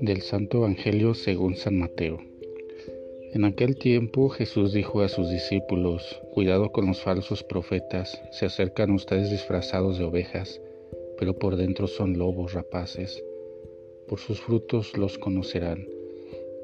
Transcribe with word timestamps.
Del 0.00 0.22
Santo 0.22 0.56
Evangelio 0.56 1.12
según 1.12 1.56
San 1.56 1.78
Mateo. 1.78 2.20
En 3.34 3.44
aquel 3.44 3.76
tiempo 3.76 4.30
Jesús 4.30 4.72
dijo 4.72 5.02
a 5.02 5.08
sus 5.08 5.28
discípulos, 5.28 6.22
Cuidado 6.32 6.72
con 6.72 6.86
los 6.86 7.02
falsos 7.02 7.44
profetas, 7.44 8.18
se 8.30 8.46
acercan 8.46 8.92
ustedes 8.92 9.30
disfrazados 9.30 9.98
de 9.98 10.04
ovejas, 10.04 10.58
pero 11.18 11.38
por 11.38 11.56
dentro 11.56 11.86
son 11.86 12.16
lobos 12.16 12.54
rapaces. 12.54 13.22
Por 14.08 14.20
sus 14.20 14.40
frutos 14.40 14.96
los 14.96 15.18
conocerán. 15.18 15.86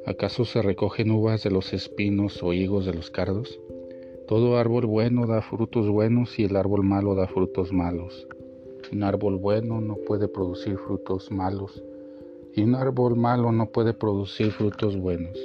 ¿Acaso 0.06 0.46
se 0.46 0.62
recogen 0.62 1.10
uvas 1.10 1.42
de 1.42 1.50
los 1.50 1.74
espinos 1.74 2.42
o 2.42 2.54
higos 2.54 2.86
de 2.86 2.94
los 2.94 3.10
cardos? 3.10 3.60
Todo 4.26 4.56
árbol 4.56 4.86
bueno 4.86 5.26
da 5.26 5.42
frutos 5.42 5.90
buenos 5.90 6.38
y 6.38 6.44
el 6.44 6.56
árbol 6.56 6.84
malo 6.84 7.14
da 7.14 7.26
frutos 7.26 7.70
malos. 7.70 8.26
Un 8.90 9.02
árbol 9.02 9.36
bueno 9.36 9.82
no 9.82 9.96
puede 10.06 10.26
producir 10.26 10.78
frutos 10.78 11.30
malos 11.30 11.84
y 12.56 12.62
un 12.62 12.74
árbol 12.74 13.16
malo 13.16 13.52
no 13.52 13.70
puede 13.70 13.92
producir 13.92 14.50
frutos 14.50 14.96
buenos. 14.96 15.38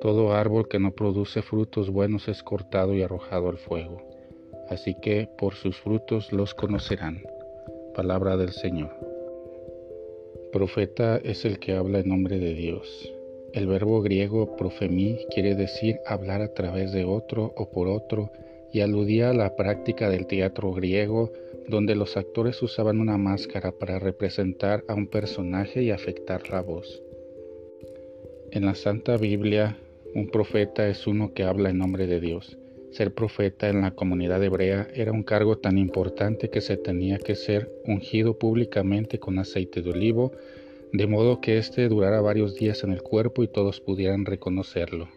Todo 0.00 0.32
árbol 0.32 0.68
que 0.68 0.78
no 0.78 0.92
produce 0.92 1.42
frutos 1.42 1.90
buenos 1.90 2.28
es 2.28 2.44
cortado 2.44 2.94
y 2.94 3.02
arrojado 3.02 3.48
al 3.48 3.58
fuego. 3.58 4.00
Así 4.70 4.94
que 5.02 5.28
por 5.36 5.54
sus 5.54 5.76
frutos 5.76 6.32
los 6.32 6.54
conocerán. 6.54 7.22
Palabra 7.94 8.36
del 8.36 8.52
Señor. 8.52 8.90
Profeta 10.52 11.16
es 11.16 11.44
el 11.44 11.58
que 11.58 11.74
habla 11.74 11.98
en 11.98 12.08
nombre 12.08 12.38
de 12.38 12.54
Dios. 12.54 13.12
El 13.52 13.66
verbo 13.66 14.00
griego 14.00 14.54
profemí 14.56 15.18
quiere 15.34 15.56
decir 15.56 15.98
hablar 16.06 16.40
a 16.42 16.54
través 16.54 16.92
de 16.92 17.04
otro 17.04 17.52
o 17.56 17.70
por 17.70 17.88
otro 17.88 18.30
y 18.72 18.80
aludía 18.80 19.30
a 19.30 19.34
la 19.34 19.56
práctica 19.56 20.10
del 20.10 20.26
teatro 20.26 20.72
griego 20.72 21.32
donde 21.68 21.94
los 21.94 22.16
actores 22.16 22.62
usaban 22.62 23.00
una 23.00 23.18
máscara 23.18 23.72
para 23.72 23.98
representar 23.98 24.84
a 24.88 24.94
un 24.94 25.06
personaje 25.06 25.82
y 25.82 25.90
afectar 25.90 26.48
la 26.50 26.62
voz. 26.62 27.02
En 28.50 28.64
la 28.64 28.74
Santa 28.74 29.16
Biblia, 29.18 29.76
un 30.14 30.28
profeta 30.28 30.88
es 30.88 31.06
uno 31.06 31.34
que 31.34 31.42
habla 31.42 31.68
en 31.68 31.78
nombre 31.78 32.06
de 32.06 32.20
Dios. 32.20 32.56
Ser 32.90 33.12
profeta 33.12 33.68
en 33.68 33.82
la 33.82 33.90
comunidad 33.90 34.42
hebrea 34.42 34.88
era 34.94 35.12
un 35.12 35.22
cargo 35.22 35.58
tan 35.58 35.76
importante 35.76 36.48
que 36.48 36.62
se 36.62 36.78
tenía 36.78 37.18
que 37.18 37.34
ser 37.34 37.70
ungido 37.84 38.38
públicamente 38.38 39.18
con 39.18 39.38
aceite 39.38 39.82
de 39.82 39.90
olivo, 39.90 40.32
de 40.94 41.06
modo 41.06 41.42
que 41.42 41.58
éste 41.58 41.86
durara 41.88 42.22
varios 42.22 42.54
días 42.54 42.82
en 42.82 42.92
el 42.92 43.02
cuerpo 43.02 43.42
y 43.42 43.48
todos 43.48 43.82
pudieran 43.82 44.24
reconocerlo. 44.24 45.08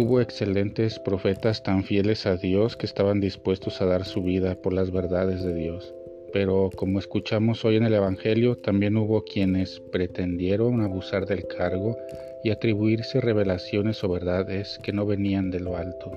Hubo 0.00 0.20
excelentes 0.20 1.00
profetas 1.00 1.64
tan 1.64 1.82
fieles 1.82 2.24
a 2.24 2.36
Dios 2.36 2.76
que 2.76 2.86
estaban 2.86 3.20
dispuestos 3.20 3.82
a 3.82 3.84
dar 3.84 4.04
su 4.04 4.22
vida 4.22 4.54
por 4.54 4.72
las 4.72 4.92
verdades 4.92 5.42
de 5.42 5.52
Dios. 5.52 5.92
Pero 6.32 6.70
como 6.76 7.00
escuchamos 7.00 7.64
hoy 7.64 7.78
en 7.78 7.82
el 7.82 7.94
Evangelio, 7.94 8.56
también 8.56 8.96
hubo 8.96 9.24
quienes 9.24 9.80
pretendieron 9.90 10.82
abusar 10.82 11.26
del 11.26 11.48
cargo 11.48 11.96
y 12.44 12.50
atribuirse 12.50 13.20
revelaciones 13.20 14.04
o 14.04 14.08
verdades 14.08 14.78
que 14.84 14.92
no 14.92 15.04
venían 15.04 15.50
de 15.50 15.58
lo 15.58 15.76
alto. 15.76 16.12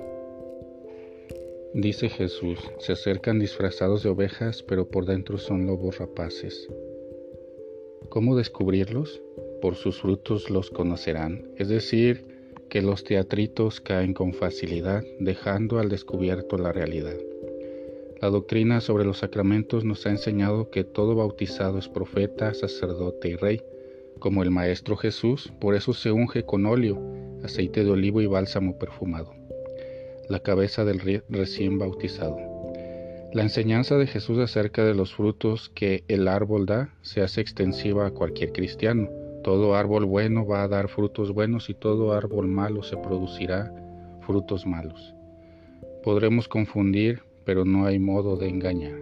Dice 1.73 2.07
Jesús, 2.09 2.59
se 2.77 2.91
acercan 2.91 3.39
disfrazados 3.39 4.03
de 4.03 4.09
ovejas, 4.09 4.61
pero 4.61 4.89
por 4.89 5.07
dentro 5.07 5.39
son 5.39 5.65
lobos 5.65 5.97
rapaces. 5.97 6.67
¿Cómo 8.09 8.35
descubrirlos? 8.35 9.23
Por 9.59 9.73
sus 9.73 10.01
frutos 10.01 10.51
los 10.51 10.69
conocerán, 10.69 11.49
es 11.55 11.69
decir, 11.69 12.30
que 12.71 12.81
los 12.81 13.03
teatritos 13.03 13.81
caen 13.81 14.13
con 14.13 14.33
facilidad, 14.33 15.03
dejando 15.19 15.77
al 15.77 15.89
descubierto 15.89 16.57
la 16.57 16.71
realidad. 16.71 17.17
La 18.21 18.29
doctrina 18.29 18.79
sobre 18.79 19.03
los 19.03 19.17
sacramentos 19.17 19.83
nos 19.83 20.05
ha 20.05 20.11
enseñado 20.11 20.69
que 20.69 20.85
todo 20.85 21.13
bautizado 21.13 21.77
es 21.77 21.89
profeta, 21.89 22.53
sacerdote 22.53 23.27
y 23.27 23.35
rey, 23.35 23.61
como 24.19 24.41
el 24.41 24.51
Maestro 24.51 24.95
Jesús, 24.95 25.51
por 25.59 25.75
eso 25.75 25.91
se 25.91 26.13
unge 26.13 26.43
con 26.45 26.65
óleo, 26.65 26.97
aceite 27.43 27.83
de 27.83 27.91
olivo 27.91 28.21
y 28.21 28.27
bálsamo 28.27 28.79
perfumado, 28.79 29.33
la 30.29 30.39
cabeza 30.39 30.85
del 30.85 31.23
recién 31.27 31.77
bautizado. 31.77 32.37
La 33.33 33.41
enseñanza 33.43 33.97
de 33.97 34.07
Jesús 34.07 34.37
acerca 34.37 34.85
de 34.85 34.93
los 34.93 35.13
frutos 35.13 35.69
que 35.75 36.05
el 36.07 36.29
árbol 36.29 36.67
da 36.67 36.95
se 37.01 37.21
hace 37.21 37.41
extensiva 37.41 38.07
a 38.07 38.11
cualquier 38.11 38.53
cristiano, 38.53 39.09
todo 39.41 39.75
árbol 39.75 40.05
bueno 40.05 40.45
va 40.45 40.63
a 40.63 40.67
dar 40.67 40.87
frutos 40.87 41.33
buenos 41.33 41.69
y 41.69 41.73
todo 41.73 42.13
árbol 42.13 42.47
malo 42.47 42.83
se 42.83 42.97
producirá 42.97 43.73
frutos 44.21 44.65
malos. 44.65 45.15
Podremos 46.03 46.47
confundir, 46.47 47.23
pero 47.43 47.65
no 47.65 47.85
hay 47.85 47.99
modo 47.99 48.37
de 48.37 48.49
engañar. 48.49 48.99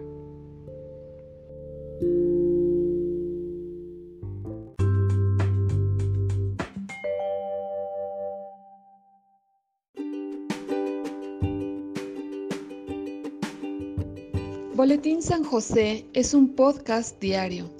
Boletín 14.74 15.20
San 15.20 15.44
José 15.44 16.06
es 16.14 16.32
un 16.32 16.54
podcast 16.54 17.20
diario 17.20 17.79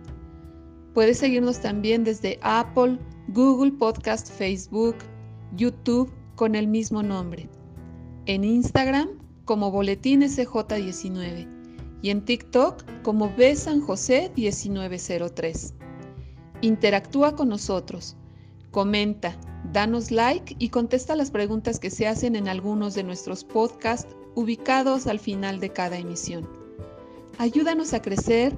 Puedes 0.93 1.19
seguirnos 1.19 1.61
también 1.61 2.03
desde 2.03 2.37
Apple, 2.41 2.99
Google 3.29 3.71
Podcast, 3.71 4.29
Facebook, 4.29 4.95
YouTube 5.55 6.11
con 6.35 6.55
el 6.55 6.67
mismo 6.67 7.01
nombre. 7.01 7.47
En 8.25 8.43
Instagram 8.43 9.09
como 9.45 9.71
Boletín 9.71 10.21
SJ19 10.21 11.47
y 12.01 12.09
en 12.09 12.25
TikTok 12.25 12.83
como 13.03 13.33
B 13.35 13.55
San 13.55 13.81
José 13.81 14.31
1903. 14.35 15.73
Interactúa 16.61 17.35
con 17.35 17.49
nosotros, 17.49 18.17
comenta, 18.71 19.37
danos 19.71 20.11
like 20.11 20.55
y 20.59 20.69
contesta 20.69 21.15
las 21.15 21.31
preguntas 21.31 21.79
que 21.79 21.89
se 21.89 22.07
hacen 22.07 22.35
en 22.35 22.47
algunos 22.47 22.95
de 22.95 23.03
nuestros 23.03 23.43
podcasts 23.43 24.13
ubicados 24.35 25.07
al 25.07 25.19
final 25.19 25.59
de 25.59 25.69
cada 25.69 25.97
emisión. 25.97 26.47
Ayúdanos 27.37 27.93
a 27.93 28.01
crecer 28.01 28.57